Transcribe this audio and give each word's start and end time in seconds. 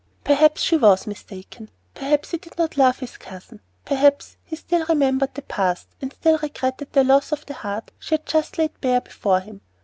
Perhaps 0.23 0.63
she 0.63 0.77
was 0.77 1.05
mistaken; 1.05 1.69
perhaps 1.93 2.31
he 2.31 2.37
did 2.39 2.57
not 2.57 2.75
love 2.75 2.97
his 2.97 3.17
cousin; 3.17 3.59
perhaps 3.85 4.35
he 4.43 4.55
still 4.55 4.83
remembered 4.89 5.35
the 5.35 5.43
past, 5.43 5.89
and 6.01 6.11
still 6.11 6.39
regretted 6.39 6.91
the 6.93 7.03
loss 7.03 7.31
of 7.31 7.45
the 7.45 7.53
heart 7.53 7.91
she 7.99 8.15
had 8.15 8.25
just 8.25 8.57
laid 8.57 8.71
bare 8.81 9.01
before 9.01 9.41
him. 9.41 9.61